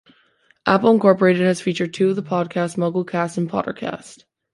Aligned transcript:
Apple 0.65 0.89
Incorporated 0.93 1.43
has 1.45 1.61
featured 1.61 1.93
two 1.93 2.09
of 2.09 2.15
the 2.15 2.23
podcasts, 2.23 2.75
MuggleCast 2.75 3.37
and 3.37 3.47
PotterCast. 3.47 4.23